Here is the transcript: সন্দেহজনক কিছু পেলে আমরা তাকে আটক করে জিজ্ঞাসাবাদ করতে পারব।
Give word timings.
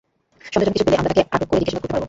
সন্দেহজনক 0.51 0.73
কিছু 0.75 0.85
পেলে 0.85 0.97
আমরা 1.01 1.11
তাকে 1.11 1.21
আটক 1.35 1.47
করে 1.51 1.59
জিজ্ঞাসাবাদ 1.65 1.79
করতে 1.85 1.87
পারব। 1.93 1.99